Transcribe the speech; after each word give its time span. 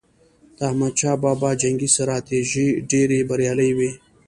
د 0.57 0.57
احمد 0.69 0.93
شاه 0.99 1.17
بابا 1.23 1.49
جنګي 1.61 1.89
ستراتیژۍ 1.95 2.67
ډېرې 2.91 3.19
بریالي 3.29 3.69
وي. 3.77 3.91